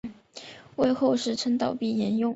[0.77, 2.29] 为后世称道并沿用。